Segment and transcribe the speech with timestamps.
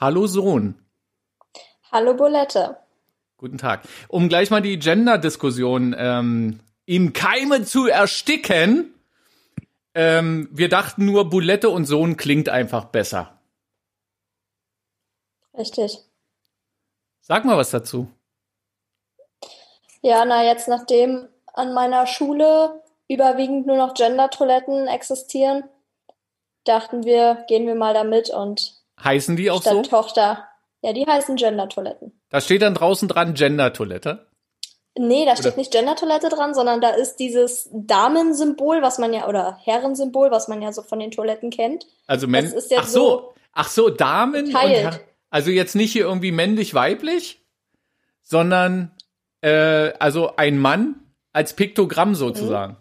[0.00, 0.82] Hallo Sohn.
[1.92, 2.78] Hallo Bulette.
[3.36, 3.82] Guten Tag.
[4.08, 8.94] Um gleich mal die Gender-Diskussion ähm, im Keime zu ersticken,
[9.94, 13.38] ähm, wir dachten nur, Bulette und Sohn klingt einfach besser.
[15.52, 15.98] Richtig.
[17.20, 18.08] Sag mal was dazu.
[20.00, 25.64] Ja, na jetzt nachdem an meiner Schule überwiegend nur noch Gender-Toiletten existieren,
[26.64, 29.82] dachten wir, gehen wir mal damit und heißen die auch statt so?
[29.82, 30.46] Tochter.
[30.82, 32.18] Ja, die heißen Gender-Toiletten.
[32.30, 34.26] Da steht dann draußen dran Gender-Toilette.
[34.98, 39.28] Nee, da steht Oder- nicht Gender-Toilette dran, sondern da ist dieses Damensymbol, was man ja,
[39.28, 41.86] oder Herrensymbol, was man ja so von den Toiletten kennt.
[42.06, 44.82] Also Men Das ist jetzt Ach so, so ach so, Damen und.
[44.90, 47.40] Herr- also jetzt nicht hier irgendwie männlich-weiblich,
[48.22, 48.90] sondern
[49.42, 50.96] äh, also ein Mann
[51.32, 52.76] als Piktogramm sozusagen.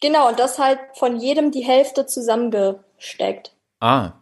[0.00, 3.52] Genau, und das halt von jedem die Hälfte zusammengesteckt.
[3.80, 4.12] Ah,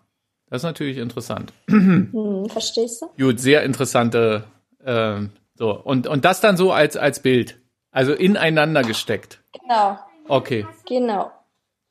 [0.51, 1.53] das ist natürlich interessant.
[1.69, 3.07] Hm, verstehst du?
[3.23, 4.45] Gut, sehr interessante.
[4.85, 7.59] ähm, so und und das dann so als als Bild,
[7.91, 9.41] also ineinander gesteckt.
[9.61, 10.67] Genau, Okay.
[10.87, 11.31] genau.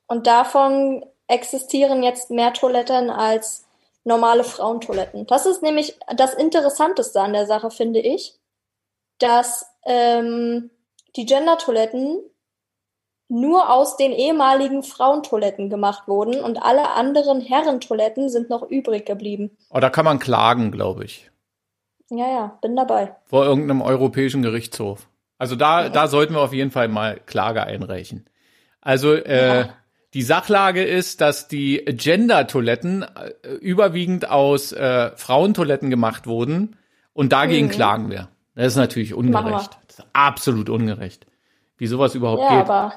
[0.06, 3.66] Und davon existieren jetzt mehr Toiletten als
[4.04, 5.26] normale Frauentoiletten.
[5.26, 8.38] Das ist nämlich das Interessanteste an der Sache, finde ich,
[9.18, 10.70] dass ähm,
[11.16, 12.20] die Gender-Toiletten
[13.28, 19.50] nur aus den ehemaligen Frauentoiletten gemacht wurden und alle anderen Herrentoiletten sind noch übrig geblieben.
[19.70, 21.30] Oh, da kann man klagen, glaube ich,
[22.10, 23.14] Ja, ja, bin dabei.
[23.26, 25.08] vor irgendeinem europäischen Gerichtshof.
[25.36, 28.24] Also da da sollten wir auf jeden Fall mal Klage einreichen.
[28.80, 29.68] Also äh, Ja.
[30.14, 36.76] die Sachlage ist, dass die Gender-Toiletten äh, überwiegend aus äh, Frauentoiletten gemacht wurden
[37.12, 37.70] und dagegen Mhm.
[37.72, 38.28] klagen wir.
[38.54, 39.78] Das ist natürlich ungerecht.
[39.86, 41.26] Das ist absolut ungerecht.
[41.76, 42.68] Wie sowas überhaupt Ja, geht.
[42.70, 42.92] aber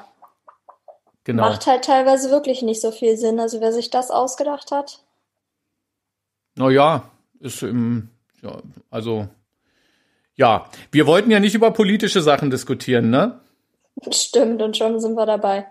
[1.23, 1.43] genau.
[1.43, 3.39] macht halt teilweise wirklich nicht so viel Sinn.
[3.39, 5.03] Also wer sich das ausgedacht hat,
[6.55, 8.09] Naja, ist im,
[8.41, 9.27] ja, also,
[10.35, 13.39] ja, wir wollten ja nicht über politische Sachen diskutieren, ne?
[14.09, 15.67] stimmt und schon sind wir dabei.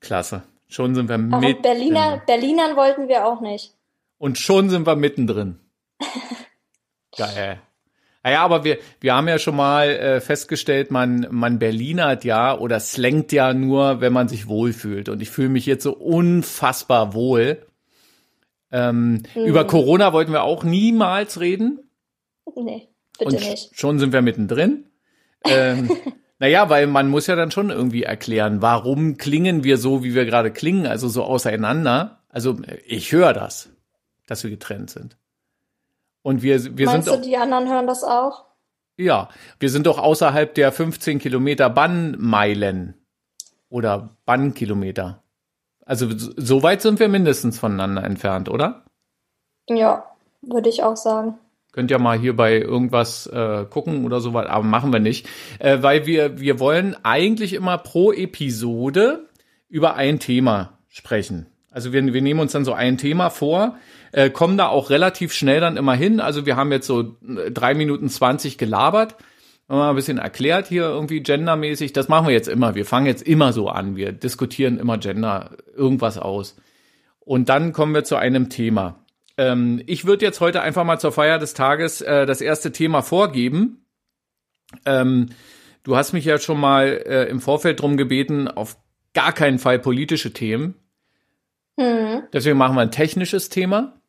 [0.00, 0.42] Klasse.
[0.68, 1.62] Schon sind wir mit.
[1.62, 3.74] Berliner, Berlinern wollten wir auch nicht.
[4.18, 5.60] Und schon sind wir mittendrin.
[7.16, 7.60] Geil.
[8.24, 12.78] Naja, aber wir, wir haben ja schon mal äh, festgestellt, man, man Berlinert ja oder
[12.78, 15.08] slangt ja nur, wenn man sich wohlfühlt.
[15.08, 17.66] Und ich fühle mich jetzt so unfassbar wohl.
[18.70, 19.44] Ähm, Mhm.
[19.44, 21.80] Über Corona wollten wir auch niemals reden.
[22.56, 22.88] Nee,
[23.18, 23.76] bitte Und nicht.
[23.78, 24.86] schon sind wir mittendrin.
[25.44, 25.90] Ähm,
[26.38, 30.24] naja, weil man muss ja dann schon irgendwie erklären, warum klingen wir so, wie wir
[30.24, 32.20] gerade klingen, also so auseinander.
[32.28, 33.70] Also ich höre das,
[34.26, 35.16] dass wir getrennt sind.
[36.22, 38.44] Und wir, wir Meinst sind du, auch, die anderen hören das auch?
[38.96, 39.28] ja,
[39.58, 42.94] wir sind doch außerhalb der 15 Kilometer Bannmeilen
[43.68, 45.22] oder Bannkilometer.
[45.84, 48.84] Also so weit sind wir mindestens voneinander entfernt, oder?
[49.68, 50.04] Ja,
[50.42, 51.38] würde ich auch sagen.
[51.72, 55.26] Könnt ja mal hier bei irgendwas äh, gucken oder so was, aber machen wir nicht,
[55.58, 59.28] äh, weil wir wir wollen eigentlich immer pro Episode
[59.68, 61.46] über ein Thema sprechen.
[61.72, 63.76] Also wir, wir nehmen uns dann so ein Thema vor,
[64.12, 66.20] äh, kommen da auch relativ schnell dann immer hin.
[66.20, 69.16] Also wir haben jetzt so äh, drei Minuten zwanzig gelabert,
[69.68, 71.94] haben mal ein bisschen erklärt hier irgendwie gendermäßig.
[71.94, 72.74] Das machen wir jetzt immer.
[72.74, 73.96] Wir fangen jetzt immer so an.
[73.96, 76.56] Wir diskutieren immer Gender irgendwas aus.
[77.20, 79.04] Und dann kommen wir zu einem Thema.
[79.38, 83.00] Ähm, ich würde jetzt heute einfach mal zur Feier des Tages äh, das erste Thema
[83.00, 83.86] vorgeben.
[84.84, 85.30] Ähm,
[85.84, 88.76] du hast mich ja schon mal äh, im Vorfeld drum gebeten, auf
[89.14, 90.74] gar keinen Fall politische Themen.
[91.78, 94.00] Hm, Deswegen machen wir ein technisches Thema.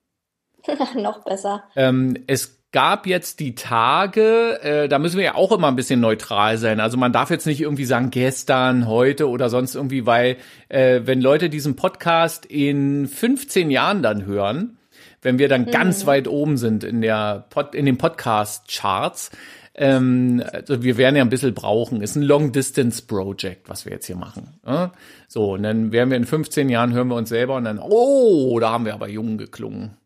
[0.96, 1.64] noch besser.
[1.76, 6.00] Ähm, es gab jetzt die Tage, äh, da müssen wir ja auch immer ein bisschen
[6.00, 6.80] neutral sein.
[6.80, 10.38] Also man darf jetzt nicht irgendwie sagen gestern, heute oder sonst irgendwie, weil
[10.70, 14.80] äh, wenn Leute diesen Podcast in 15 Jahren dann hören,
[15.22, 19.32] wenn wir dann ganz weit oben sind in der Pod, in den Podcast-Charts,
[19.76, 22.02] ähm, also wir werden ja ein bisschen brauchen.
[22.02, 24.60] Ist ein Long-Distance-Project, was wir jetzt hier machen.
[24.66, 24.92] Ja?
[25.28, 28.60] So, und dann werden wir in 15 Jahren hören wir uns selber und dann, oh,
[28.60, 29.98] da haben wir aber jung geklungen.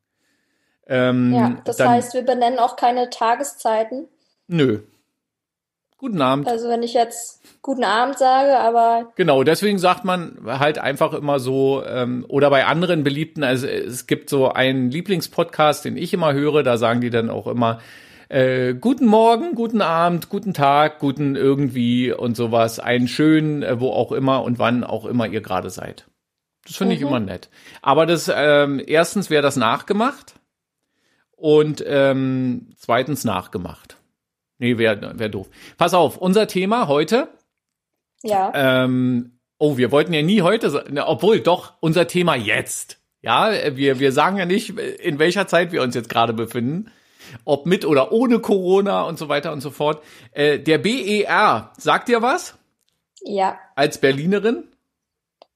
[0.88, 4.08] Ähm, Ja, das dann, heißt, wir benennen auch keine Tageszeiten.
[4.48, 4.80] Nö.
[5.98, 6.48] Guten Abend.
[6.48, 11.40] Also wenn ich jetzt guten Abend sage, aber Genau, deswegen sagt man halt einfach immer
[11.40, 16.34] so, ähm, oder bei anderen Beliebten, also es gibt so einen Lieblingspodcast, den ich immer
[16.34, 17.80] höre, da sagen die dann auch immer,
[18.30, 23.92] äh, guten Morgen, guten Abend, guten Tag, guten irgendwie und sowas, einen schönen, äh, wo
[23.92, 26.08] auch immer und wann auch immer ihr gerade seid.
[26.66, 27.08] Das finde ich Mhm.
[27.08, 27.50] immer nett.
[27.82, 30.34] Aber das, ähm, erstens wäre das nachgemacht
[31.32, 33.98] und ähm, zweitens nachgemacht.
[34.60, 35.50] Nee, wäre wär doof.
[35.78, 37.30] Pass auf, unser Thema heute
[38.24, 38.52] ja.
[38.56, 43.00] ähm, oh, wir wollten ja nie heute, obwohl doch unser Thema jetzt.
[43.22, 46.92] Ja, wir, wir sagen ja nicht, in welcher Zeit wir uns jetzt gerade befinden.
[47.46, 50.04] Ob mit oder ohne Corona und so weiter und so fort.
[50.32, 52.56] Äh, der BER, sagt dir was?
[53.24, 54.64] Ja, Als Berlinerin?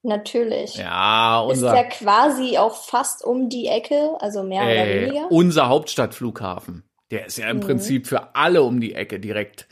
[0.03, 0.75] natürlich.
[0.75, 5.27] Ja, Ist unser, ja quasi auch fast um die Ecke, also mehr oder äh, weniger.
[5.31, 6.83] unser Hauptstadtflughafen.
[7.11, 7.61] Der ist ja im Mhm.
[7.61, 9.67] Prinzip für alle um die Ecke direkt.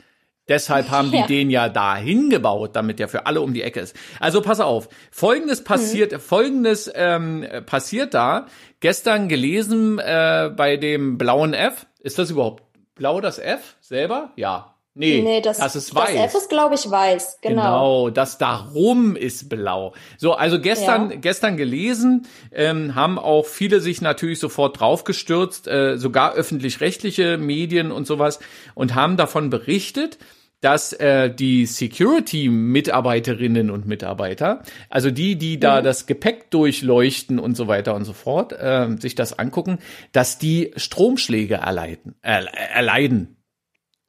[0.50, 1.26] Deshalb haben die Ja.
[1.26, 3.96] den ja dahin gebaut, damit der für alle um die Ecke ist.
[4.18, 4.88] Also pass auf.
[5.10, 8.46] Folgendes passiert, Folgendes ähm, passiert da.
[8.80, 11.86] Gestern gelesen äh, bei dem blauen F.
[12.00, 12.64] Ist das überhaupt
[12.96, 14.32] blau das F selber?
[14.36, 14.74] Ja.
[14.92, 16.14] Nee, nee, das, das ist weiß.
[16.14, 17.38] Das F ist, glaube ich, weiß.
[17.42, 17.62] Genau.
[17.62, 19.94] Genau, das darum ist blau.
[20.18, 21.16] So, also gestern, Ja.
[21.16, 28.06] gestern gelesen, ähm, haben auch viele sich natürlich sofort draufgestürzt, äh, sogar öffentlich-rechtliche Medien und
[28.08, 28.40] sowas,
[28.74, 30.18] und haben davon berichtet,
[30.60, 37.66] dass äh, die Security-Mitarbeiterinnen und Mitarbeiter, also die, die da das Gepäck durchleuchten und so
[37.66, 39.78] weiter und so fort, äh, sich das angucken,
[40.12, 42.14] dass die Stromschläge erleiden.
[42.22, 43.36] Äh, erleiden.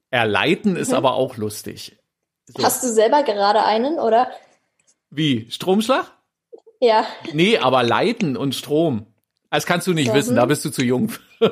[0.10, 1.98] Erleiden ist aber auch lustig.
[2.48, 2.64] So.
[2.64, 4.30] Hast du selber gerade einen, oder?
[5.10, 5.48] Wie?
[5.50, 6.12] Stromschlag?
[6.82, 7.06] Ja.
[7.32, 9.06] Nee, aber Leiten und Strom.
[9.50, 10.36] Das kannst du nicht Ja, wissen, hm.
[10.38, 11.14] da bist du zu jung.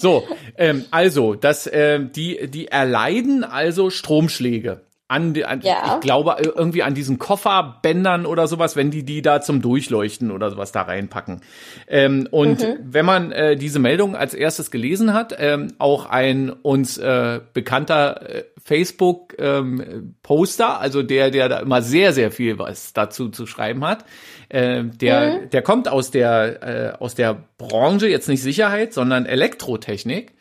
[0.00, 4.82] so, ähm, also, das, ähm, die, die erleiden also Stromschläge.
[5.10, 5.94] An, an Ja.
[5.94, 10.50] ich glaube irgendwie an diesen Kofferbändern oder sowas, wenn die die da zum Durchleuchten oder
[10.50, 11.40] sowas da reinpacken.
[11.86, 12.76] Ähm, und Mhm.
[12.82, 18.20] wenn man äh, diese Meldung als erstes gelesen hat, ähm, auch ein uns äh, bekannter
[18.28, 23.46] äh, Facebook ähm, Poster, also der der da immer sehr sehr viel was dazu zu
[23.46, 24.04] schreiben hat,
[24.50, 30.32] äh, der der kommt aus der äh, aus der Branche jetzt nicht Sicherheit, sondern Elektrotechnik.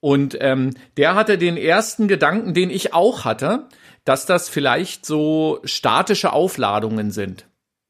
[0.00, 3.64] Und ähm, der hatte den ersten Gedanken, den ich auch hatte,
[4.08, 7.44] dass das vielleicht so statische Aufladungen sind.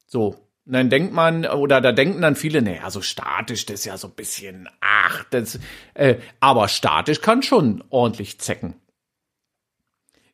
[0.05, 0.35] So.
[0.65, 3.97] Und dann denkt man, oder da denken dann viele, naja, so statisch, das ist ja
[3.97, 5.59] so ein bisschen, ach, das,
[5.93, 8.75] äh, aber statisch kann schon ordentlich zecken.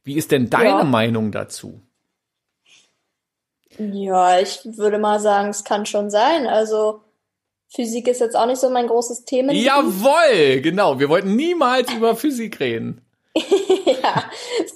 [0.03, 0.83] Wie ist denn deine Ja.
[0.83, 1.79] Meinung dazu?
[3.77, 6.47] Ja, ich würde mal sagen, es kann schon sein.
[6.47, 7.01] Also
[7.67, 9.53] Physik ist jetzt auch nicht so mein großes Thema.
[9.53, 10.99] Jawoll, genau.
[10.99, 13.04] Wir wollten niemals über Physik reden.
[14.03, 14.23] ja,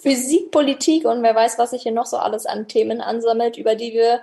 [0.02, 3.76] Physik, Politik und wer weiß, was sich hier noch so alles an Themen ansammelt, über
[3.76, 4.22] die wir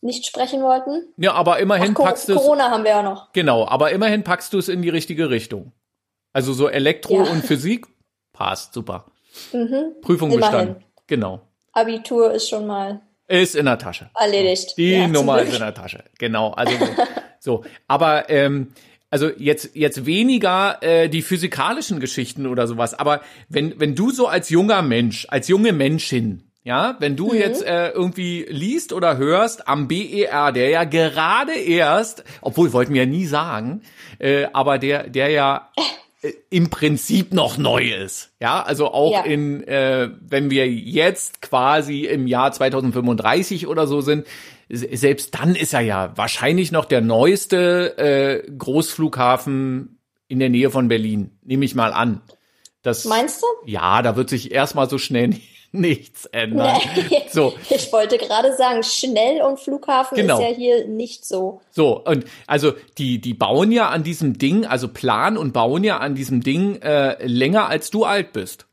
[0.00, 1.12] nicht sprechen wollten.
[1.16, 2.38] Ja, aber immerhin Ach, packst du es.
[2.38, 3.32] Corona haben wir ja noch.
[3.32, 5.72] Genau, aber immerhin packst du es in die richtige Richtung.
[6.32, 7.30] Also so Elektro Ja.
[7.30, 7.86] und Physik
[8.32, 9.06] passt, super.
[9.52, 9.94] Mhm.
[10.02, 10.50] Prüfung Immerhin.
[10.50, 10.84] bestanden.
[11.06, 11.40] Genau.
[11.72, 14.10] Abitur ist schon mal Ist in der Tasche.
[14.14, 14.74] erledigt.
[14.76, 16.04] Die Ja, Nummer ist in der Tasche.
[16.18, 16.50] Genau.
[16.52, 16.74] Also
[17.38, 17.64] so.
[17.88, 18.74] Aber ähm,
[19.12, 22.94] also jetzt jetzt weniger äh, die physikalischen Geschichten oder sowas.
[22.98, 27.16] Aber wenn wenn du so als junger Mensch, als junge Menschin ja, wenn Mhm.
[27.16, 32.94] du jetzt äh, irgendwie liest oder hörst am BER, der ja gerade erst, obwohl wollten
[32.94, 33.82] wir ja nie sagen,
[34.20, 35.70] äh, aber der der ja
[36.22, 38.30] äh, im Prinzip noch neu ist.
[38.40, 39.22] Ja, also auch Ja.
[39.24, 44.24] in, äh, wenn wir jetzt quasi im Jahr 2035 oder so sind,
[44.74, 49.98] selbst dann ist er ja wahrscheinlich noch der neueste äh, Großflughafen
[50.28, 51.30] in der Nähe von Berlin.
[51.42, 52.22] Nehme ich mal an.
[52.82, 53.46] Das, Meinst du?
[53.70, 55.36] Ja, da wird sich erstmal so schnell
[55.72, 56.78] nichts ändern.
[57.10, 57.22] Nee.
[57.30, 60.38] So, Ich wollte gerade sagen, schnell und Flughafen Genau.
[60.38, 61.60] ist ja hier nicht so.
[61.70, 65.98] So, und also die, die bauen ja an diesem Ding, also planen und bauen ja
[65.98, 68.66] an diesem Ding äh, länger als du alt bist.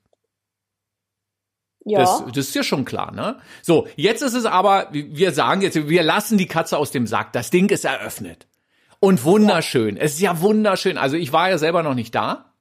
[1.90, 2.00] Ja.
[2.00, 3.38] Das, das ist ja schon klar, ne?
[3.62, 7.34] So, jetzt ist es aber, wir sagen jetzt, wir lassen die Katze aus dem Sack.
[7.34, 8.48] Das Ding ist eröffnet.
[9.00, 9.98] Und wunderschön.
[9.98, 10.98] Es ist ja wunderschön.
[10.98, 12.54] Also ich war ja selber noch nicht da.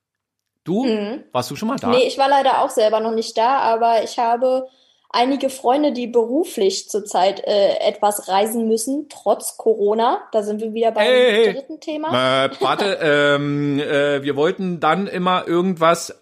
[0.65, 0.87] Du?
[1.33, 1.89] Warst du schon mal da?
[1.89, 1.95] Mhm.
[1.95, 4.69] Nee, ich war leider auch selber noch nicht da, aber ich habe
[5.11, 10.21] einige Freunde, die beruflich zurzeit äh, etwas reisen müssen, trotz Corona.
[10.33, 11.55] Da sind wir wieder beim hey.
[11.55, 12.45] dritten Thema.
[12.45, 16.21] Äh, warte, ähm, äh, wir wollten dann immer irgendwas.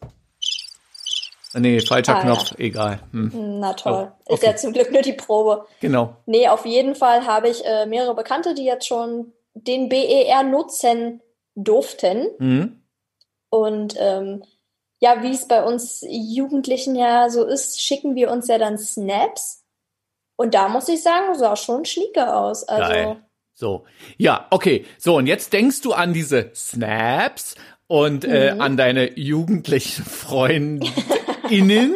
[1.58, 3.00] Nee, falscher Ah, Knopf, egal.
[3.12, 4.12] Hm, Na toll.
[4.26, 4.46] Oh, Ist okay.
[4.46, 5.64] ja zum Glück nur die Probe.
[5.80, 6.16] genau.
[6.26, 11.22] Nee, auf jeden Fall habe ich äh, mehrere Bekannte, die jetzt schon den BER nutzen
[11.54, 12.28] durften.
[12.38, 12.82] Mhm.
[13.50, 14.42] Und ähm,
[15.00, 19.62] ja, wie es bei uns Jugendlichen ja so ist, schicken wir uns ja dann Snaps.
[20.36, 22.64] Und da muss ich sagen, sah schon schnieke aus.
[22.64, 23.16] Also Geil.
[23.54, 23.84] So,
[24.18, 24.84] ja, okay.
[24.98, 27.54] So, und jetzt denkst du an diese Snaps
[27.86, 28.60] und äh, Mhm.
[28.60, 30.04] an deine jugendlichen
[31.48, 31.94] FreundInnen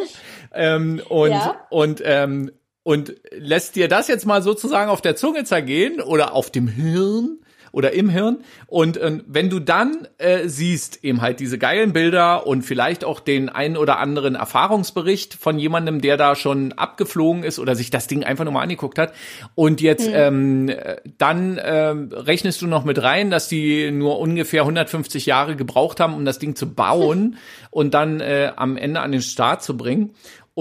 [0.53, 1.67] ähm, und, Ja.
[1.69, 2.51] und, ähm,
[2.83, 7.40] und lässt dir das jetzt mal sozusagen auf der Zunge zergehen oder auf dem Hirn
[7.71, 8.37] oder im Hirn.
[8.67, 13.19] Und äh, wenn du dann äh, siehst eben halt diese geilen Bilder und vielleicht auch
[13.19, 18.07] den einen oder anderen Erfahrungsbericht von jemandem, der da schon abgeflogen ist oder sich das
[18.07, 19.13] Ding einfach nur mal angeguckt hat
[19.55, 20.13] und jetzt mhm.
[20.13, 20.71] ähm,
[21.17, 26.13] dann äh, rechnest du noch mit rein, dass die nur ungefähr 150 Jahre gebraucht haben,
[26.13, 27.37] um das Ding zu bauen
[27.71, 30.11] und dann äh, am Ende an den Start zu bringen.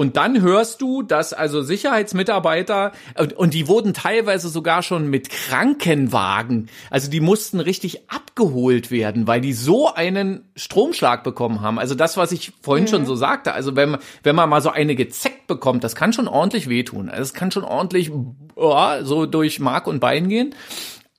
[0.00, 5.28] Und dann hörst du, dass also Sicherheitsmitarbeiter, und, und die wurden teilweise sogar schon mit
[5.28, 11.78] Krankenwagen, also die mussten richtig abgeholt werden, weil die so einen Stromschlag bekommen haben.
[11.78, 12.88] Also das, was ich vorhin mhm.
[12.88, 16.28] schon so sagte, also wenn, wenn man mal so eine gezeckt bekommt, das kann schon
[16.28, 17.10] ordentlich wehtun.
[17.10, 18.10] Also es kann schon ordentlich
[18.56, 20.54] oh, so durch Mark und Bein gehen.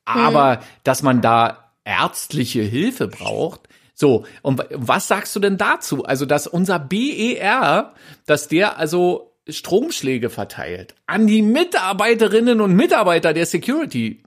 [0.05, 0.59] Aber mhm.
[0.83, 6.03] dass man da ärztliche Hilfe braucht, so, und was sagst du denn dazu?
[6.03, 7.93] Also, dass unser BER,
[8.25, 14.23] dass der also Stromschläge verteilt an die Mitarbeiterinnen und Mitarbeiter der Security.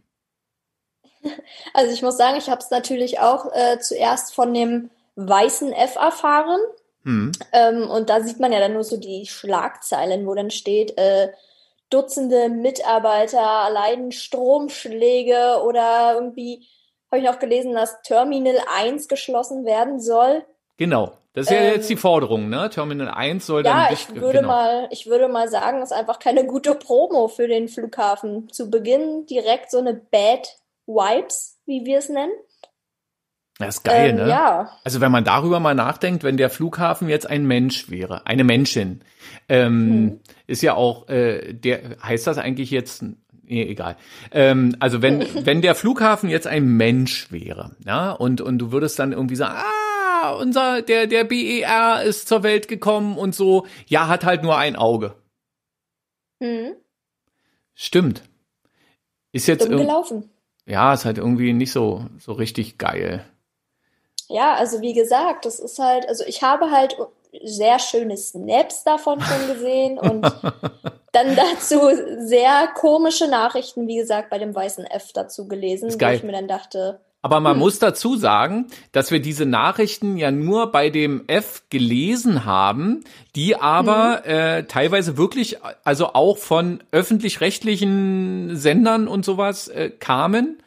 [1.72, 5.96] Also ich muss sagen, ich habe es natürlich auch äh, zuerst von dem weißen F
[5.96, 6.60] erfahren.
[7.04, 7.32] Hm.
[7.52, 11.28] Ähm, und da sieht man ja dann nur so die Schlagzeilen, wo dann steht, äh,
[11.90, 16.66] Dutzende Mitarbeiter leiden Stromschläge oder irgendwie
[17.14, 20.44] habe ich auch gelesen, dass Terminal 1 geschlossen werden soll.
[20.76, 21.12] Genau.
[21.32, 22.70] Das ist ja ähm, jetzt die Forderung, ne?
[22.70, 23.76] Terminal 1 soll dann.
[23.76, 24.48] Ja, ich würde genau.
[24.48, 28.48] mal, ich würde mal sagen, ist einfach keine gute Promo für den Flughafen.
[28.52, 30.48] Zu Beginn direkt so eine Bad
[30.86, 32.32] Wipes, wie wir es nennen.
[33.58, 34.28] Das ist geil, ähm, ne?
[34.28, 34.78] Ja.
[34.82, 39.02] Also wenn man darüber mal nachdenkt, wenn der Flughafen jetzt ein Mensch wäre, eine Menschin,
[39.48, 40.20] ähm, hm.
[40.48, 43.04] ist ja auch, äh, der heißt das eigentlich jetzt
[43.46, 43.96] nee, egal.
[44.32, 48.98] Ähm, also wenn, wenn der Flughafen jetzt ein Mensch wäre, ja, und, und du würdest
[48.98, 54.08] dann irgendwie sagen, ah, unser, der, der BER ist zur Welt gekommen und so, ja,
[54.08, 55.14] hat halt nur ein Auge.
[56.40, 56.74] Mhm.
[57.74, 58.22] Stimmt.
[59.32, 60.30] Ist jetzt gelaufen.
[60.66, 63.24] Ja, ist halt irgendwie nicht so, so richtig geil.
[64.28, 66.96] Ja, also wie gesagt, das ist halt, also ich habe halt
[67.42, 70.24] sehr schöne Snaps davon schon gesehen und
[71.14, 71.80] dann dazu
[72.18, 76.48] sehr komische Nachrichten, wie gesagt, bei dem weißen F dazu gelesen, wo ich mir dann
[76.48, 77.00] dachte.
[77.22, 77.60] Aber man hm.
[77.60, 83.02] muss dazu sagen, dass wir diese Nachrichten ja nur bei dem F gelesen haben,
[83.34, 84.30] die aber mhm.
[84.30, 90.58] äh, teilweise wirklich, also auch von öffentlich-rechtlichen Sendern und sowas äh, kamen,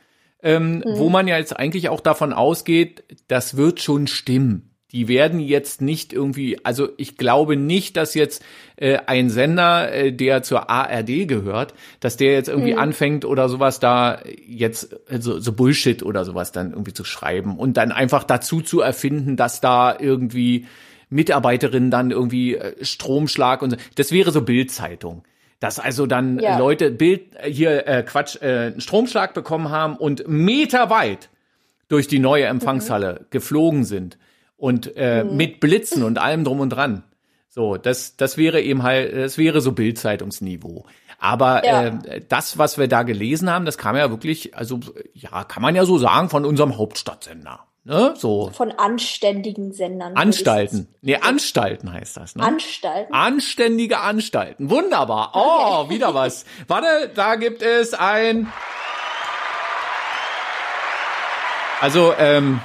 [0.42, 0.84] ähm, mhm.
[0.98, 5.82] wo man ja jetzt eigentlich auch davon ausgeht, das wird schon stimmen die werden jetzt
[5.82, 8.44] nicht irgendwie, also ich glaube nicht, dass jetzt
[8.77, 12.79] äh, ein Sender, äh, der zur ARD gehört, dass der jetzt irgendwie mhm.
[12.79, 17.75] anfängt oder sowas da jetzt so, so Bullshit oder sowas dann irgendwie zu schreiben und
[17.75, 20.67] dann einfach dazu zu erfinden, dass da irgendwie
[21.10, 23.77] Mitarbeiterinnen dann irgendwie äh, Stromschlag und so.
[23.96, 25.24] Das wäre so Bildzeitung
[25.60, 26.60] dass also dann ja.
[26.60, 31.29] Leute Bild äh, hier äh, Quatsch äh, Stromschlag bekommen haben und meterweit
[31.88, 33.25] durch die neue Empfangshalle mhm.
[33.32, 34.17] geflogen sind
[34.58, 35.38] und äh, mhm.
[35.38, 37.04] mit Blitzen und allem drum und dran.
[37.50, 40.86] So, das, das wäre eben halt, das wäre so Bildzeitungsniveau.
[41.20, 41.86] Aber ja.
[41.86, 44.80] äh, das, was wir da gelesen haben, das kam ja wirklich, also
[45.14, 47.62] ja, kann man ja so sagen, von unserem Hauptstadtsender.
[47.88, 48.16] Ne?
[48.18, 48.52] So.
[48.52, 50.18] Von anständigen Sendern.
[50.18, 50.94] Anstalten.
[51.02, 52.36] Nee, Anstalten heißt das.
[52.36, 52.44] Ne?
[52.44, 53.14] Anstalten.
[53.14, 54.70] Anständige Anstalten.
[54.70, 55.32] Wunderbar.
[55.34, 55.96] Oh, okay.
[55.96, 56.46] wieder was.
[56.68, 58.52] Warte, da gibt es ein.
[61.80, 62.60] Also, ähm,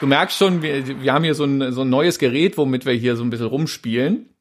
[0.00, 2.92] du merkst schon, wir, wir haben hier so ein, so ein neues Gerät, womit wir
[2.92, 4.34] hier so ein bisschen rumspielen.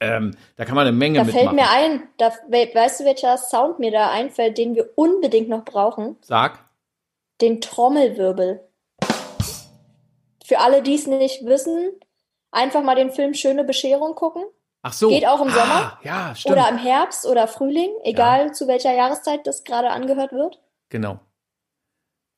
[0.00, 1.56] Ähm, da kann man eine Menge da mitmachen.
[1.56, 2.32] Da fällt mir ein, da,
[2.74, 6.16] weißt du, welcher Sound mir da einfällt, den wir unbedingt noch brauchen?
[6.20, 6.58] Sag.
[7.40, 8.60] Den Trommelwirbel.
[10.44, 11.92] Für alle, die es nicht wissen,
[12.50, 14.44] einfach mal den Film Schöne Bescherung gucken.
[14.82, 15.08] Ach so.
[15.08, 15.98] Geht auch im Sommer.
[15.98, 16.56] Ah, ja, stimmt.
[16.56, 18.52] Oder im Herbst oder Frühling, egal ja.
[18.52, 20.60] zu welcher Jahreszeit das gerade angehört wird.
[20.88, 21.20] Genau.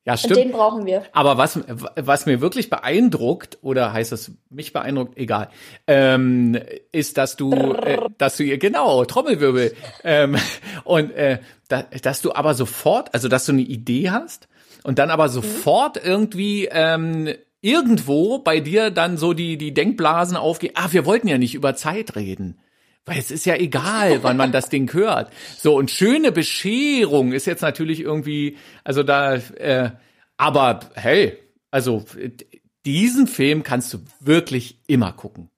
[0.04, 0.37] Ja, stimmt.
[0.37, 1.04] Und den brauchen wir.
[1.12, 5.49] Aber was, was mir wirklich beeindruckt, oder heißt das mich beeindruckt, egal,
[5.87, 6.59] ähm,
[6.90, 10.37] ist, dass du, äh, dass du ihr, genau, Trommelwirbel, ähm,
[10.85, 14.49] und äh, da, dass du aber sofort, also dass du eine Idee hast
[14.82, 16.11] und dann aber sofort mhm.
[16.11, 17.28] irgendwie ähm,
[17.61, 21.76] irgendwo bei dir dann so die, die Denkblasen aufgehen, ah, wir wollten ja nicht über
[21.76, 22.59] Zeit reden.
[23.04, 25.32] Weil es ist ja egal, wann man das Ding hört.
[25.59, 29.90] So, und schöne Bescherung ist jetzt natürlich irgendwie, also da, äh,
[30.37, 31.37] aber hey,
[31.73, 32.04] also
[32.85, 35.50] diesen Film kannst du wirklich immer gucken.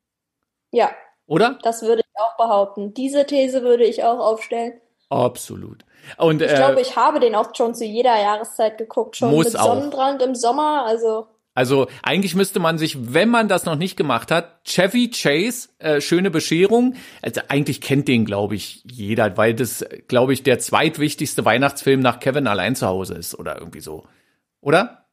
[0.71, 0.91] Ja.
[1.27, 1.59] Oder?
[1.63, 2.95] Das würde ich auch behaupten.
[2.95, 4.81] Diese These würde ich auch aufstellen.
[5.11, 5.85] Absolut.
[6.17, 9.53] Und, ich äh, glaube, ich habe den auch schon zu jeder Jahreszeit geguckt, schon muss
[9.53, 10.27] mit Sonnenbrand auch.
[10.27, 11.29] im Sommer, also.
[11.55, 16.01] Also eigentlich müsste man sich, wenn man das noch nicht gemacht hat, Chevy Chase, äh,
[16.01, 16.95] schöne Bescherung.
[17.23, 22.19] Also eigentlich kennt den, glaube ich, jeder, weil das, glaube ich, der zweitwichtigste Weihnachtsfilm nach
[22.19, 24.05] Kevin allein zu Hause ist oder irgendwie so.
[24.61, 25.07] Oder?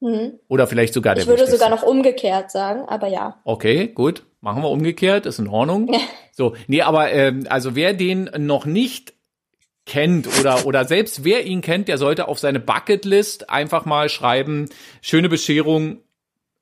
[0.00, 0.38] Mhm.
[0.48, 3.40] Oder vielleicht sogar der Ich würde sogar noch umgekehrt sagen, aber ja.
[3.44, 4.24] Okay, gut.
[4.40, 5.90] Machen wir umgekehrt, ist in Ordnung.
[6.36, 9.13] So, nee, aber ähm, also wer den noch nicht
[9.86, 14.68] kennt oder oder selbst wer ihn kennt, der sollte auf seine Bucketlist einfach mal schreiben,
[15.02, 15.98] schöne Bescherung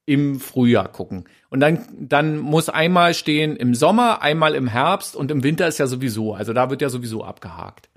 [0.07, 1.29] im Frühjahr gucken.
[1.49, 5.79] Und dann dann muss einmal stehen im Sommer, einmal im Herbst und im Winter ist
[5.79, 7.89] ja sowieso, also da wird ja sowieso abgehakt.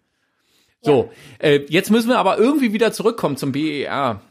[0.81, 4.21] So, äh, jetzt müssen wir aber irgendwie wieder zurückkommen zum BER.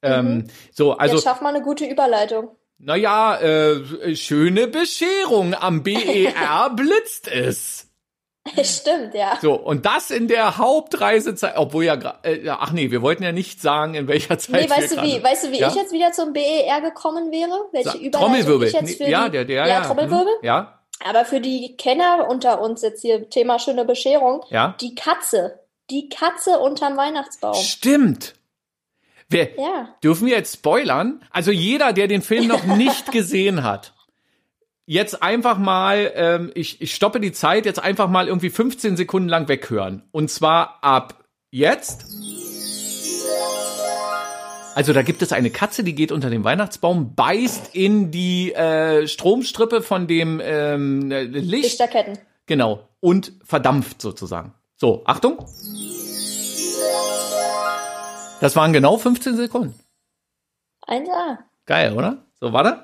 [0.00, 2.48] Ähm, so, also Jetzt schaff mal eine gute Überleitung.
[2.78, 5.54] naja, äh, schöne Bescherung.
[5.54, 7.91] Am BER blitzt es.
[8.64, 9.38] Stimmt, ja.
[9.40, 13.60] So, und das in der Hauptreisezeit, obwohl ja, äh, ach nee, wir wollten ja nicht
[13.62, 15.68] sagen, in welcher Zeit Nee, weißt du wie, weißt du, wie Ja?
[15.68, 17.68] ich jetzt wieder zum BER gekommen wäre?
[17.72, 18.68] Welche Sa- Trommelwirbel.
[18.68, 19.80] ich jetzt für ja, die, der, der, ja, ja.
[19.82, 20.26] Trommelwirbel.
[20.40, 24.74] Hm, Ja, Aber für die Kenner unter uns jetzt hier, Thema schöne Bescherung, ja.
[24.80, 25.60] die Katze.
[25.90, 27.54] Die Katze unterm Weihnachtsbaum.
[27.54, 28.34] Stimmt.
[29.28, 29.94] Wir, Ja.
[30.02, 31.24] Dürfen wir jetzt spoilern?
[31.30, 33.92] Also jeder, der den Film noch nicht gesehen hat,
[34.86, 39.28] jetzt einfach mal, ähm, ich, ich stoppe die Zeit, jetzt einfach mal irgendwie 15 Sekunden
[39.28, 40.02] lang weghören.
[40.12, 42.06] Und zwar ab jetzt.
[44.74, 49.06] Also da gibt es eine Katze, die geht unter dem Weihnachtsbaum, beißt in die äh,
[49.06, 51.50] Stromstrippe von dem ähm, Licht.
[51.50, 52.18] Lichterketten.
[52.46, 52.88] Genau.
[53.00, 54.54] Und verdampft sozusagen.
[54.76, 55.38] So, Achtung.
[58.40, 59.78] Das waren genau 15 Sekunden.
[60.88, 61.38] 1A.
[61.66, 62.24] Geil, oder?
[62.40, 62.82] So, warte.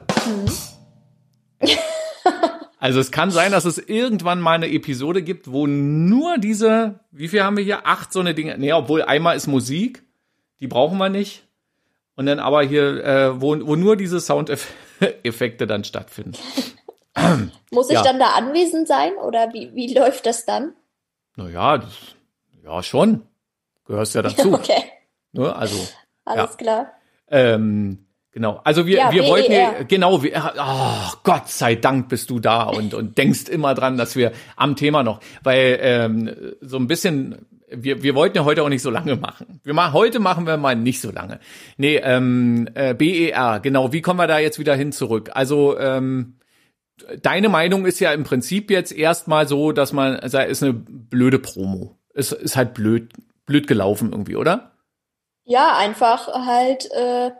[2.88, 7.28] Also es kann sein, dass es irgendwann mal eine Episode gibt, wo nur diese, wie
[7.28, 7.86] viel haben wir hier?
[7.86, 8.56] Acht so eine Dinge.
[8.56, 10.04] Nee, obwohl einmal ist Musik,
[10.60, 11.46] die brauchen wir nicht.
[12.16, 16.38] Und dann aber hier, äh, wo, wo nur diese Soundeffekte dann stattfinden.
[17.70, 18.02] Muss ich Ja.
[18.02, 20.72] dann da anwesend sein oder wie, wie läuft das dann?
[21.36, 21.92] Naja, das,
[22.64, 23.20] ja schon.
[23.84, 24.54] Gehörst ja dazu.
[24.54, 24.82] Okay,
[25.32, 25.54] ne?
[25.54, 25.76] Also,
[26.24, 26.90] alles klar.
[27.30, 28.06] Ähm,
[28.38, 28.60] genau.
[28.62, 29.30] Also wir, Ja, wir BER.
[29.30, 33.74] wollten ja, genau, wir, oh, Gott sei Dank bist du da und, und denkst immer
[33.74, 36.30] dran, dass wir am Thema noch, weil ähm,
[36.60, 39.60] so ein bisschen, wir, wir wollten ja heute auch nicht so lange machen.
[39.64, 41.40] Wir machen, heute machen wir mal nicht so lange.
[41.78, 45.30] Nee, ähm, äh, BER, genau, wie kommen wir da jetzt wieder hin zurück?
[45.34, 46.36] Also, ähm,
[47.20, 51.40] deine Meinung ist ja im Prinzip jetzt erstmal so, dass man, also ist eine blöde
[51.40, 51.98] Promo.
[52.14, 53.12] Es ist halt blöd,
[53.46, 54.70] blöd gelaufen irgendwie, oder?
[55.44, 57.30] Ja, einfach halt äh,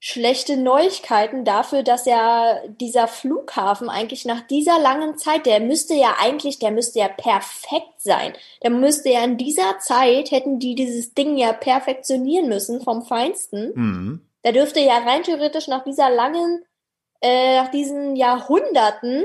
[0.00, 6.16] schlechte Neuigkeiten dafür, dass ja dieser Flughafen eigentlich nach dieser langen Zeit, der müsste ja
[6.20, 8.32] eigentlich, der müsste ja perfekt sein.
[8.62, 13.72] Der müsste ja in dieser Zeit, hätten die dieses Ding ja perfektionieren müssen vom Feinsten.
[13.74, 14.26] Mhm.
[14.42, 16.64] Da dürfte ja rein theoretisch nach dieser langen,
[17.20, 19.24] äh, nach diesen Jahrhunderten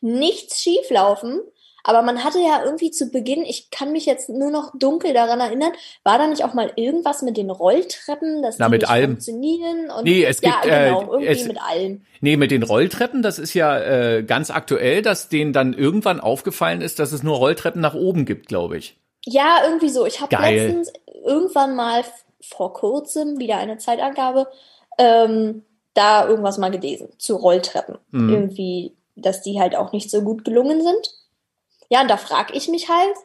[0.00, 1.40] nichts schieflaufen.
[1.88, 5.38] Aber man hatte ja irgendwie zu Beginn, ich kann mich jetzt nur noch dunkel daran
[5.38, 5.70] erinnern,
[6.02, 9.10] war da nicht auch mal irgendwas mit den Rolltreppen, dass Na, die mit nicht allem.
[9.12, 9.90] funktionieren?
[9.90, 12.02] Und Nee, es ja, gibt, äh, genau, irgendwie es- mit allem.
[12.20, 16.80] Nee, mit den Rolltreppen, das ist ja äh, ganz aktuell, dass denen dann irgendwann aufgefallen
[16.80, 18.98] ist, dass es nur Rolltreppen nach oben gibt, glaube ich.
[19.24, 20.06] Ja, irgendwie so.
[20.06, 20.92] Ich habe letztens
[21.24, 22.02] irgendwann mal
[22.40, 24.48] vor kurzem wieder eine Zeitangabe
[24.98, 25.62] ähm,
[25.94, 27.98] da irgendwas mal gelesen zu Rolltreppen.
[28.10, 28.28] Mhm.
[28.30, 31.10] Irgendwie, dass die halt auch nicht so gut gelungen sind.
[31.88, 33.16] Ja, und da frage ich mich halt,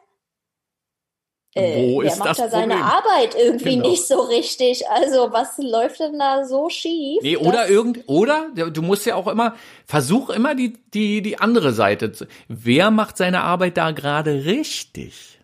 [1.54, 2.90] äh, Wo wer ist macht das da seine Problem?
[2.90, 3.90] Arbeit irgendwie Genau.
[3.90, 4.88] nicht so richtig?
[4.90, 7.20] Also, was läuft denn da so schief?
[7.22, 11.74] Nee, oder irgend, oder du musst ja auch immer, versuch immer die, die, die andere
[11.74, 12.26] Seite zu.
[12.48, 15.40] Wer macht seine Arbeit da gerade richtig?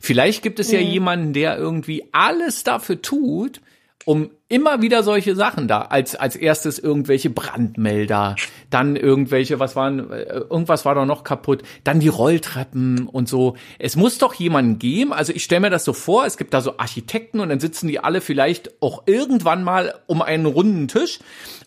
[0.00, 3.60] Vielleicht gibt es ja jemanden, der irgendwie alles dafür tut,
[4.08, 8.36] um immer wieder solche Sachen da, als, als erstes irgendwelche Brandmelder,
[8.70, 13.56] dann irgendwelche, was waren, äh, irgendwas war doch noch kaputt, dann die Rolltreppen und so.
[13.78, 16.62] Es muss doch jemanden geben, also ich stelle mir das so vor, es gibt da
[16.62, 21.18] so Architekten und dann sitzen die alle vielleicht auch irgendwann mal um einen runden Tisch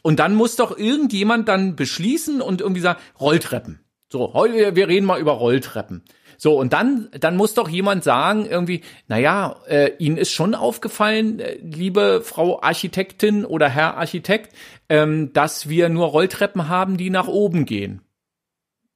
[0.01, 3.81] und dann muss doch irgendjemand dann beschließen und irgendwie sagen, Rolltreppen.
[4.09, 6.01] So, heute, wir reden mal über Rolltreppen.
[6.43, 11.39] So, und dann, dann muss doch jemand sagen, irgendwie, naja, äh, Ihnen ist schon aufgefallen,
[11.39, 14.55] äh, liebe Frau Architektin oder Herr Architekt,
[14.89, 18.01] ähm, dass wir nur Rolltreppen haben, die nach oben gehen.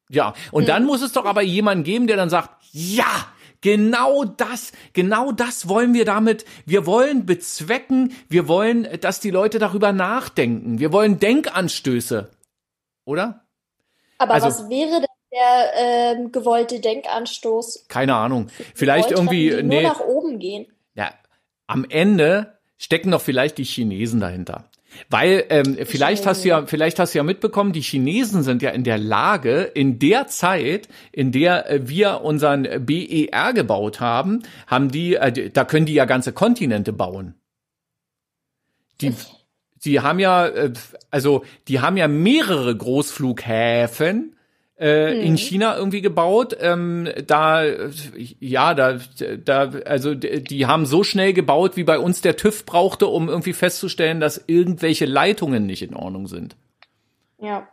[0.09, 3.27] Ja, und dann muss es doch aber jemanden geben, der dann sagt, ja,
[3.61, 6.45] genau das, genau das wollen wir damit.
[6.65, 10.79] Wir wollen bezwecken, wir wollen, dass die Leute darüber nachdenken.
[10.79, 12.31] Wir wollen Denkanstöße.
[13.03, 13.45] Oder?
[14.17, 15.71] Aber also- was wäre denn der
[16.17, 17.85] ähm, gewollte Denkanstoß?
[17.87, 18.47] Keine Ahnung.
[18.73, 19.81] Vielleicht Rolltreppen, irgendwie, die nee.
[19.81, 20.67] nur nach oben gehen.
[20.95, 21.11] Ja,
[21.67, 24.69] am Ende stecken doch vielleicht die Chinesen dahinter.
[25.09, 28.69] Weil ähm, vielleicht hast du ja, vielleicht hast du ja mitbekommen, die Chinesen sind ja
[28.69, 34.89] in der Lage, in der Zeit, in der äh, wir unseren BER gebaut haben, haben
[34.89, 37.35] die, äh, da können die ja ganze Kontinente bauen.
[39.01, 39.13] die,
[39.83, 40.71] die haben ja, äh,
[41.11, 44.34] also die haben ja mehrere Großflughäfen
[44.79, 46.55] äh, in China irgendwie gebaut.
[46.59, 47.63] Ähm, da,
[48.39, 48.99] ja, da,
[49.43, 53.53] da, also die haben so schnell gebaut, wie bei uns der TÜV brauchte, um irgendwie
[53.53, 56.55] festzustellen, dass irgendwelche Leitungen nicht in Ordnung sind.
[57.39, 57.67] Ja.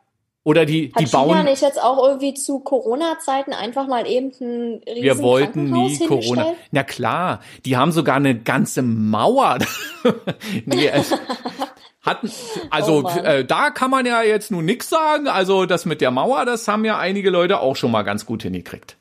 [0.45, 1.45] Oder die, Hat die China bauen.
[1.45, 6.55] nicht jetzt auch irgendwie zu Corona-Zeiten einfach mal eben ein riesen Wir wollten nie Corona.
[6.73, 9.59] Na klar, die haben sogar eine ganze Mauer.
[10.65, 11.15] nee, es
[12.03, 12.31] hatten,
[12.71, 15.29] also Oh äh, da kann man ja jetzt nun nix sagen.
[15.29, 18.43] Also das mit der Mauer, das haben ja einige Leute auch schon mal ganz gut
[18.43, 18.97] hingekriegt.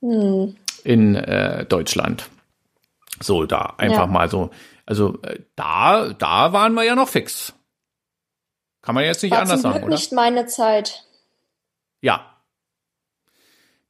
[0.00, 0.56] Hm.
[0.82, 2.28] In äh, Deutschland.
[3.20, 4.06] So, da einfach Ja.
[4.06, 4.50] mal so.
[4.86, 7.54] Also äh, da, da waren wir ja noch fix.
[8.82, 9.94] Kann man jetzt nicht War anders zum sagen, Glück oder?
[9.96, 11.04] nicht meine Zeit.
[12.02, 12.33] Ja.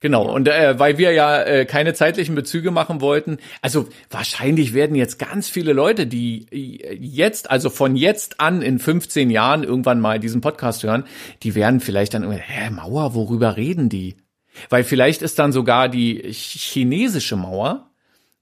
[0.04, 4.96] Genau, und äh, weil wir ja äh, keine zeitlichen Bezüge machen wollten, also wahrscheinlich werden
[4.96, 10.00] jetzt ganz viele Leute, die äh, jetzt, also von jetzt an in 15 Jahren irgendwann
[10.00, 11.04] mal diesen Podcast hören,
[11.42, 14.16] die werden vielleicht dann irgendwie, hä, Mauer, worüber reden die?
[14.68, 17.88] Weil vielleicht ist dann sogar die chinesische Mauer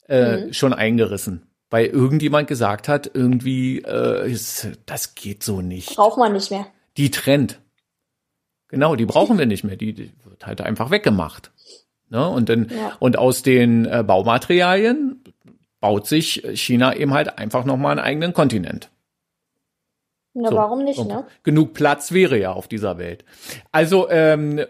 [0.08, 6.18] äh, schon eingerissen, weil irgendjemand gesagt hat, irgendwie, äh, ist, das geht so nicht Braucht
[6.18, 6.66] man nicht mehr.
[6.96, 7.60] die trennt.
[8.72, 9.76] Genau, die brauchen wir nicht mehr.
[9.76, 11.51] Die, die wird halt einfach weggemacht.
[12.12, 12.28] Ne?
[12.28, 12.92] Und, dann, Ja.
[13.00, 15.24] und aus den äh, Baumaterialien
[15.80, 18.90] baut sich China eben halt einfach nochmal einen eigenen Kontinent.
[20.34, 20.56] Na, So.
[20.56, 21.24] warum nicht, ne?
[21.42, 23.24] Genug Platz wäre ja auf dieser Welt.
[23.72, 24.60] Also, ähm,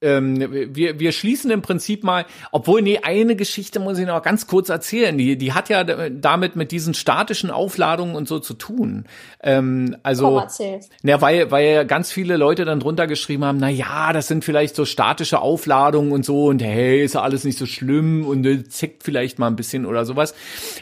[0.00, 4.46] ähm, wir, wir schließen im Prinzip mal, obwohl, nee, eine Geschichte muss ich noch ganz
[4.46, 5.16] kurz erzählen.
[5.18, 9.06] Die, die hat ja damit mit diesen statischen Aufladungen und so zu tun.
[9.42, 13.68] Ähm, also, Komm, ja, weil, weil ja ganz viele Leute dann drunter geschrieben haben, na
[13.68, 17.58] ja, das sind vielleicht so statische Aufladungen und so und hey, ist ja alles nicht
[17.58, 20.34] so schlimm und äh, zickt vielleicht mal ein bisschen oder sowas.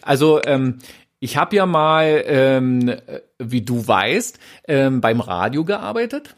[0.03, 0.79] Also ähm,
[1.19, 6.37] ich habe ja mal, ähm, äh, wie du weißt, ähm, beim Radio gearbeitet.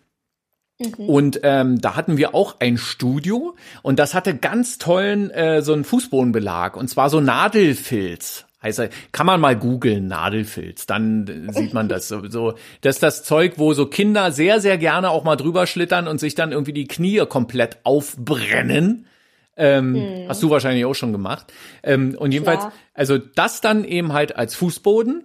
[0.96, 5.72] Und ähm, da hatten wir auch ein Studio und das hatte ganz tollen äh, so
[5.72, 8.44] einen Fußbodenbelag und zwar so Nadelfilz.
[8.62, 12.54] Heißt, er- kann man mal googeln, Nadelfilz, dann äh, sieht man das so, so.
[12.80, 16.20] Das ist das Zeug, wo so Kinder sehr, sehr gerne auch mal drüber schlittern und
[16.20, 19.06] sich dann irgendwie die Knie komplett aufbrennen.
[19.56, 21.52] Ähm, Hast du wahrscheinlich auch schon gemacht.
[21.82, 22.72] Ähm, und jedenfalls, Klar.
[22.94, 25.24] also das dann eben halt als Fußboden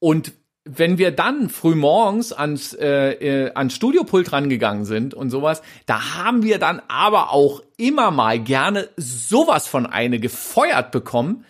[0.00, 0.32] und
[0.64, 6.16] wenn wir dann früh morgens ans, äh, äh, ans Studiopult rangegangen sind und sowas, da
[6.16, 11.44] haben wir dann aber auch immer mal gerne sowas von eine gefeuert bekommen.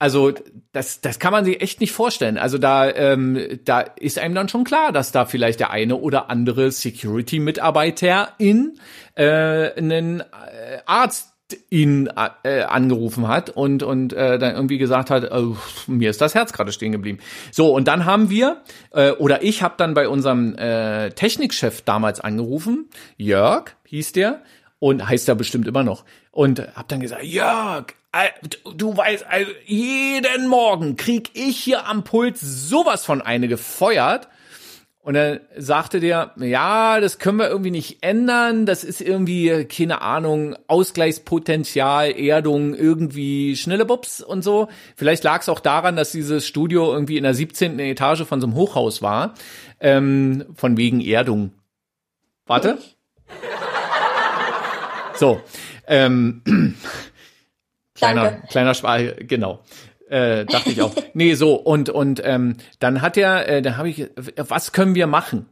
[0.00, 0.32] Also
[0.72, 2.36] das, das kann man sich echt nicht vorstellen.
[2.36, 6.28] Also da, ähm, da ist einem dann schon klar, dass da vielleicht der eine oder
[6.28, 8.80] andere Security-Mitarbeiter in
[9.14, 11.31] äh, einen äh, Arzt
[11.70, 12.08] ihn
[12.44, 16.52] äh, angerufen hat und und äh, dann irgendwie gesagt hat, oh, mir ist das Herz
[16.52, 17.18] gerade stehen geblieben.
[17.50, 18.62] So und dann haben wir
[18.92, 24.42] äh, oder ich habe dann bei unserem äh, Technikchef damals angerufen, Jörg hieß der
[24.78, 28.28] und heißt er bestimmt immer noch und habe dann gesagt, Jörg, äh,
[28.76, 34.28] du- weißt, also jeden Morgen krieg ich hier am Pult sowas von eine gefeuert.
[35.04, 38.66] Und dann sagte der, ja, das können wir irgendwie nicht ändern.
[38.66, 44.68] Das ist irgendwie, keine Ahnung, Ausgleichspotenzial, Erdung, irgendwie Schnellebubs und so.
[44.94, 47.80] Vielleicht lag es auch daran, dass dieses Studio irgendwie in der 17.
[47.80, 49.34] Etage von so einem Hochhaus war.
[49.80, 51.52] Ähm, von wegen Erdung.
[52.46, 52.78] Warte.
[55.14, 55.40] So.
[55.88, 56.42] Ähm,
[57.96, 58.46] kleiner, Danke.
[58.46, 59.64] kleiner Schwal, genau.
[60.12, 60.94] Äh, dachte ich auch.
[61.14, 65.06] Nee, so, und, und ähm, dann hat er, äh, da habe ich, was können wir
[65.06, 65.46] machen?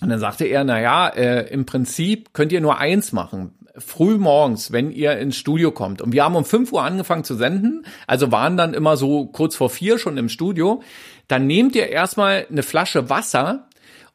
[0.00, 3.52] Und dann sagte er, na ja, äh, im Prinzip könnt ihr nur eins machen.
[3.76, 6.02] Früh morgens, wenn ihr ins Studio kommt.
[6.02, 9.56] Und wir haben um 5 Uhr angefangen zu senden, also waren dann immer so kurz
[9.56, 10.80] vor vier schon im Studio.
[11.26, 13.68] Dann nehmt ihr erstmal eine Flasche Wasser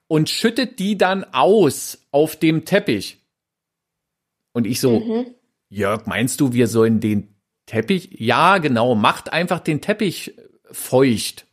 [0.07, 3.17] und schüttet die dann aus auf dem Teppich.
[4.53, 5.25] Und ich so, Mhm.
[5.67, 7.35] Jörg, meinst du, wir sollen den
[7.69, 8.09] Teppich?
[8.19, 10.33] Ja, genau, macht einfach den Teppich
[10.71, 11.45] feucht.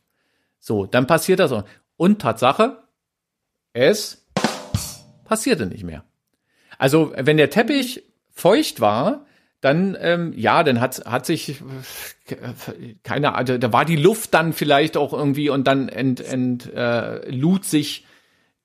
[0.59, 1.51] So, dann passiert das.
[1.51, 1.63] auch.
[1.95, 2.81] Und Tatsache,
[3.73, 4.25] es
[5.25, 6.03] passierte nicht mehr.
[6.79, 9.27] Also, wenn der Teppich feucht war,
[9.61, 11.61] dann, ähm, ja, dann hat, hat sich,
[13.03, 17.29] keine Ahnung, da war die Luft dann vielleicht auch irgendwie und dann ent, ent, äh,
[17.29, 18.07] lud sich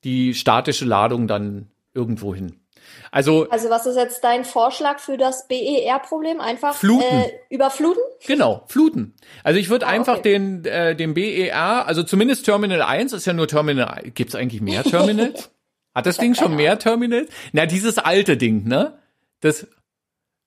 [0.05, 2.62] die statische Ladung dann irgendwo hin.
[3.11, 6.41] Also, Also was ist jetzt dein Vorschlag für das BER-Problem?
[6.41, 7.05] Einfach Fluten.
[7.05, 8.03] Äh, überfluten?
[8.27, 9.15] Genau, Fluten.
[9.45, 10.33] Also ich würde Ah, einfach okay.
[10.33, 14.15] den, äh, den BER, also zumindest Terminal 1 ist ja nur Terminal 1.
[14.15, 15.51] Gibt es eigentlich mehr Terminals?
[15.95, 17.29] Hat das Ding schon mehr Terminals?
[17.53, 18.99] Na, dieses alte Ding, ne?
[19.41, 19.67] Das,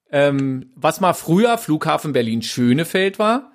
[0.09, 3.51] ähm, was mal früher Flughafen Berlin-Schönefeld war,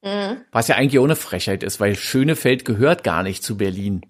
[0.00, 0.42] Mhm.
[0.52, 4.02] Was ja eigentlich ohne Frechheit ist, weil Schönefeld gehört gar nicht zu Berlin.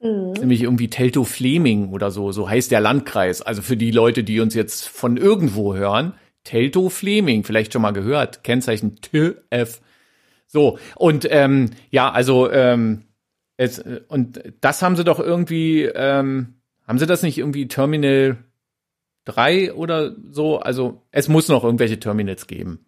[0.00, 0.32] Mhm.
[0.32, 3.42] Nämlich irgendwie Teltow-Fleming oder so, so heißt der Landkreis.
[3.42, 8.42] Also für die Leute, die uns jetzt von irgendwo hören, Teltow-Fleming, vielleicht schon mal gehört,
[8.42, 9.80] Kennzeichen TF.
[10.46, 13.04] So, und ähm, ja, also ähm,
[13.56, 18.38] es, äh, und das haben sie doch irgendwie, ähm, haben sie das nicht irgendwie Terminal
[19.26, 20.58] 3 oder so?
[20.58, 22.86] Also es muss noch irgendwelche Terminals geben.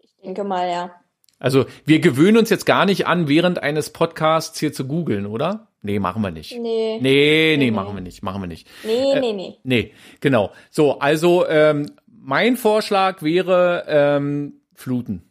[0.00, 0.90] Ich denke mal, ja.
[1.38, 5.67] Also wir gewöhnen uns jetzt gar nicht an, während eines Podcasts hier zu googeln, oder?
[5.82, 6.52] Nee, machen wir nicht.
[6.58, 6.98] Nee.
[7.00, 8.66] Nee, nee, Nee, machen wir nicht, machen wir nicht.
[8.84, 9.54] Nee, Äh, nee, nee.
[9.62, 10.50] Nee, genau.
[10.70, 15.22] So, also ähm, mein Vorschlag wäre ähm, Fluten.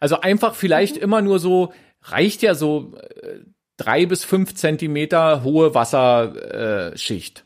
[0.00, 3.38] Also einfach vielleicht immer nur so, reicht ja so äh,
[3.76, 7.43] drei bis fünf Zentimeter hohe Wasserschicht.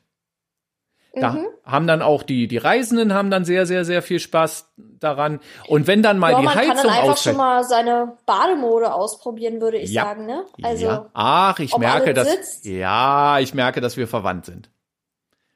[1.20, 1.46] Da Mhm.
[1.64, 5.40] haben dann auch die, die Reisenden haben dann sehr, sehr, sehr viel Spaß daran.
[5.66, 7.34] Und wenn dann mal Ja, die man kann Heizung dann einfach ausfällt.
[7.34, 10.04] schon mal seine Bademode ausprobieren, würde ich Ja.
[10.04, 10.44] sagen, ne?
[10.62, 11.06] Also, ja.
[11.14, 12.64] Ach, ich merke, dass sitzt?
[12.66, 14.70] ja, ich merke, dass wir verwandt sind.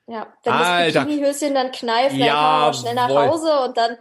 [0.06, 0.26] ja.
[0.44, 1.00] Wenn Alter.
[1.00, 3.08] das Bikinihöschen dann kneift, dann kann man auch schnell nach.
[3.08, 3.96] Hause und dann,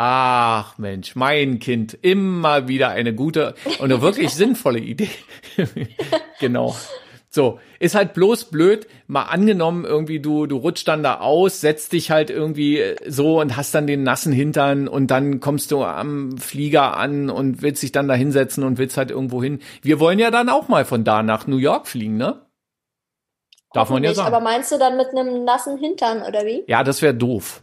[0.00, 5.10] Ach Mensch, mein Kind, immer wieder eine gute und eine wirklich sinnvolle Idee.
[6.38, 6.76] genau.
[7.30, 11.92] So, ist halt bloß blöd, mal angenommen, irgendwie du, du rutschst dann da aus, setzt
[11.92, 16.38] dich halt irgendwie so und hast dann den nassen Hintern und dann kommst du am
[16.38, 19.60] Flieger an und willst dich dann da hinsetzen und willst halt irgendwo hin.
[19.82, 22.46] Wir wollen ja dann auch mal von da nach New York fliegen, ne?
[23.74, 24.34] Darf man ja sagen.
[24.34, 26.64] Aber meinst du dann mit einem nassen Hintern, oder wie?
[26.66, 27.62] Ja, das wäre doof.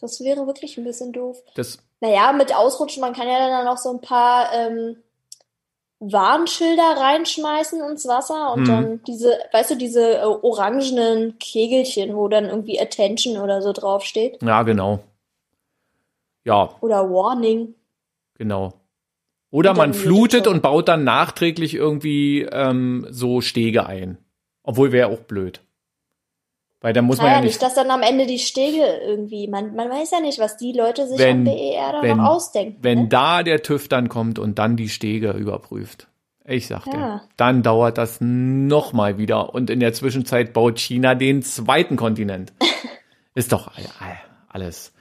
[0.00, 1.38] Das wäre wirklich ein bisschen doof.
[1.56, 4.96] Das, Naja, mit Ausrutschen, man kann ja dann noch so ein paar ähm,
[5.98, 8.66] Warnschilder reinschmeißen ins Wasser und Mhm.
[8.66, 14.42] dann diese, weißt du, diese äh, orangenen Kegelchen, wo dann irgendwie Attention oder so draufsteht.
[14.42, 15.00] ja, genau.
[16.44, 17.74] Ja, Oder Warning.
[18.34, 18.74] Genau.
[19.50, 24.18] Oder man flutet und baut dann nachträglich irgendwie ähm, so Stege ein.
[24.62, 25.60] Obwohl wäre auch blöd.
[26.86, 27.62] Weil dann muss man ja nicht, nicht.
[27.62, 31.08] dass dann am Ende die Stege irgendwie, man, man weiß ja nicht, was die Leute
[31.08, 32.78] sich Wenn- am BER da wenn- noch ausdenken.
[32.80, 33.08] Wenn ne?
[33.08, 36.06] da der TÜV dann kommt und dann die Stege überprüft.
[36.44, 37.22] Ich sag dir, Ja.
[37.36, 39.52] dann dauert das noch mal wieder.
[39.52, 42.52] Und in der Zwischenzeit baut China den zweiten Kontinent.
[43.34, 44.92] Ist doch all- all- alles.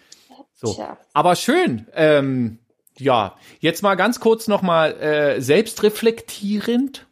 [0.56, 0.74] So.
[0.74, 0.98] Tja.
[1.14, 1.86] Aber schön.
[1.94, 2.58] Ähm,
[2.98, 7.06] ja, jetzt mal ganz kurz noch mal äh, selbstreflektierend.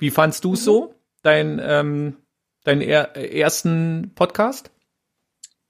[0.00, 0.94] Wie fandst du es so?
[1.22, 2.16] Dein ähm,
[2.64, 4.70] deinen er ersten Podcast?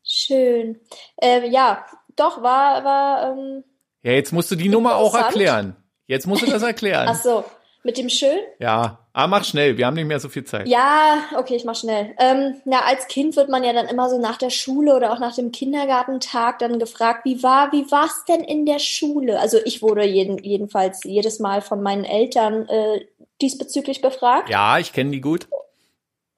[0.03, 0.81] Schön.
[1.17, 3.65] Äh, ja, doch, war, war, ähm,
[4.03, 5.77] Ja, jetzt musst du die Nummer auch erklären.
[6.07, 7.09] Jetzt musst du das erklären.
[7.09, 7.45] ach so,
[7.83, 8.39] mit dem Schön?
[8.59, 10.69] Ja, aber mach schnell, wir haben nicht mehr so viel Zeit.
[10.69, 12.15] Ja, okay, ich mach schnell.
[12.19, 15.19] Ähm, na, als Kind wird man ja dann immer so nach der Schule oder auch
[15.19, 19.41] nach dem Kindergartentag dann gefragt, wie war, wie war's denn in der Schule?
[19.41, 23.07] Also ich wurde jeden, jedenfalls jedes Mal von meinen Eltern äh,
[23.41, 24.51] diesbezüglich befragt.
[24.51, 25.49] Ja, ich kenne die gut.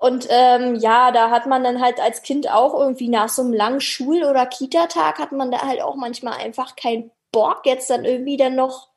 [0.03, 3.53] Und ähm, ja, da hat man dann halt als Kind auch irgendwie nach so einem
[3.53, 8.05] langen Schul- oder Kita-Tag hat man da halt auch manchmal einfach keinen Bock, jetzt dann
[8.05, 8.89] irgendwie dann noch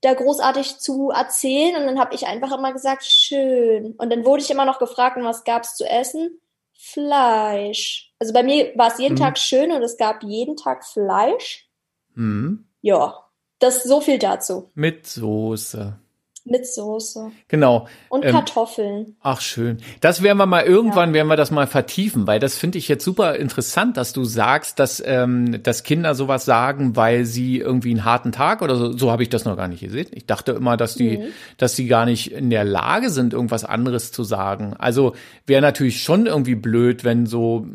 [0.00, 1.76] da großartig zu erzählen.
[1.76, 3.94] Und dann habe ich einfach immer gesagt, schön.
[3.96, 6.40] Und dann wurde ich immer noch gefragt, was gab's zu essen?
[6.74, 8.12] Fleisch.
[8.18, 9.20] Also bei mir war es jeden Mhm.
[9.20, 11.68] Tag schön und es gab jeden Tag Fleisch.
[12.14, 12.66] Hm.
[12.80, 13.24] Ja,
[13.60, 14.68] das so viel dazu.
[14.74, 15.96] Mit Soße.
[16.44, 17.30] Mit Soße.
[17.48, 17.86] Genau.
[18.08, 19.14] Und Ähm, Kartoffeln.
[19.22, 19.78] Ach schön.
[20.00, 23.04] Das werden wir mal irgendwann, werden wir das mal vertiefen, weil das finde ich jetzt
[23.04, 28.06] super interessant, dass du sagst, dass, ähm, dass Kinder sowas sagen, weil sie irgendwie einen
[28.06, 30.06] harten Tag oder so, so habe ich das noch gar nicht gesehen.
[30.12, 31.24] Ich dachte immer, dass die, Mhm.
[31.58, 34.74] dass sie gar nicht in der Lage sind, irgendwas anderes zu sagen.
[34.78, 35.14] Also
[35.46, 37.66] wäre natürlich schon irgendwie blöd, wenn so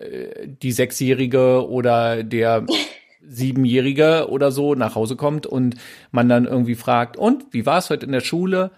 [0.00, 2.64] äh, die Sechsjährige oder der
[3.26, 5.76] Siebenjährige oder so nach Hause kommt und
[6.10, 8.70] man dann irgendwie fragt, und wie war es heute in der Schule?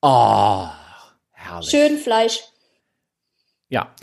[0.00, 0.66] Oh,
[1.30, 1.70] herrlich.
[1.70, 2.40] Schön Fleisch.
[3.68, 3.94] Ja,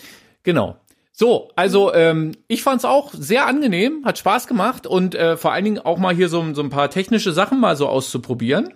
[0.43, 0.77] genau.
[1.12, 5.65] So, also ähm, ich fand's auch sehr angenehm, hat Spaß gemacht und äh, vor allen
[5.65, 8.73] Dingen auch mal hier so, so ein paar technische Sachen mal so auszuprobieren.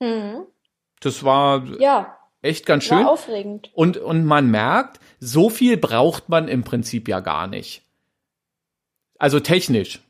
[0.00, 0.44] Mhm.
[1.00, 3.04] Das war Ja, echt ganz schön.
[3.04, 3.70] war aufregend.
[3.74, 7.84] Und, und man merkt, so viel braucht man im Prinzip ja gar nicht.
[9.22, 10.00] Also technisch.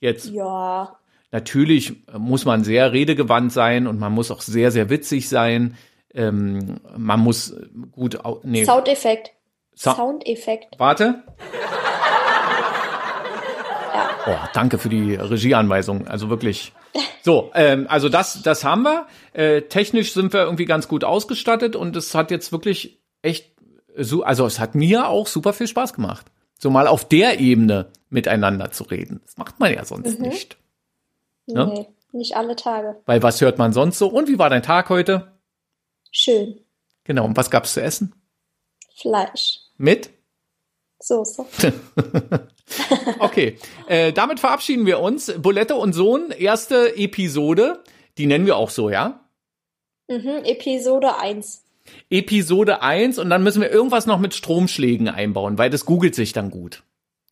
[0.00, 0.96] Jetzt Ja,
[1.30, 5.76] natürlich muss man sehr redegewandt sein und man muss auch sehr, sehr witzig sein.
[6.12, 7.54] Ähm, man muss
[7.92, 9.30] gut, nee, Soundeffekt.
[9.74, 10.74] Sa- Soundeffekt.
[10.78, 11.22] warte.
[13.94, 14.10] Ja.
[14.26, 16.08] Oh, danke für die Regieanweisung.
[16.08, 16.72] Also wirklich.
[17.22, 19.06] So, ähm, also das, das haben wir.
[19.34, 23.52] Äh, technisch sind wir irgendwie ganz gut ausgestattet und es hat jetzt wirklich echt
[23.96, 26.26] so, also es hat mir auch super viel Spaß gemacht.
[26.58, 29.20] So mal auf der Ebene miteinander zu reden.
[29.24, 30.26] Das macht man ja sonst Mhm.
[30.26, 30.56] nicht.
[31.46, 31.66] Ne?
[31.66, 31.86] Nee.
[32.12, 33.00] Nicht alle Tage.
[33.06, 34.08] Weil was hört man sonst so?
[34.08, 35.32] Und wie war dein Tag heute?
[36.10, 36.60] Schön.
[37.04, 37.24] Genau.
[37.26, 38.14] Und was gab's zu essen?
[38.96, 39.60] Fleisch.
[39.76, 40.10] Mit?
[41.00, 41.44] Soße.
[43.20, 43.58] okay.
[43.86, 45.32] Äh, damit verabschieden wir uns.
[45.38, 47.84] Bulette und Sohn, erste Episode.
[48.16, 49.20] Die nennen wir auch so, ja?
[50.08, 51.62] Mhm, Episode 1.
[52.10, 56.32] Episode 1 und dann müssen wir irgendwas noch mit Stromschlägen einbauen, weil das googelt sich
[56.32, 56.82] dann gut.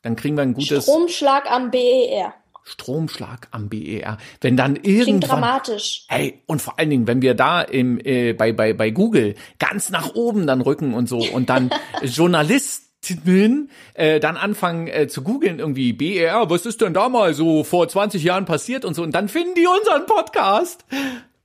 [0.02, 2.34] Dann kriegen wir ein gutes Stromschlag am BER.
[2.66, 4.18] Stromschlag am BER.
[4.40, 6.04] Wenn dann Klingt irgendwann dramatisch.
[6.08, 9.90] Hey, und vor allen Dingen, wenn wir da im, äh, bei, bei, bei Google ganz
[9.90, 11.70] nach oben dann rücken und so und dann
[12.02, 17.62] Journalistinnen äh, dann anfangen äh, zu googeln irgendwie BER, was ist denn da mal so
[17.62, 20.84] vor 20 Jahren passiert und so und dann finden die unseren Podcast.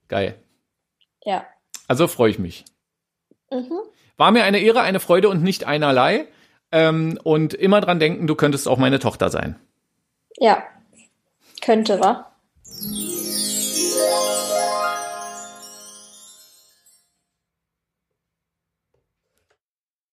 [0.07, 0.35] Geil.
[1.23, 1.45] Ja.
[1.87, 2.65] Also freue ich mich.
[3.51, 3.79] Mhm.
[4.17, 6.27] War mir eine Ehre, eine Freude und nicht einerlei.
[6.71, 9.59] Ähm, und immer dran denken, du könntest auch meine Tochter sein.
[10.37, 10.63] Ja.
[11.61, 12.31] Könnte, wa?